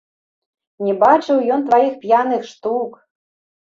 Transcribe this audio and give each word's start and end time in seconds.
Не 0.85 0.95
бачыў 1.03 1.37
ён 1.57 1.61
тваіх 1.69 1.93
п'яных 2.07 2.51
штук! 2.53 3.01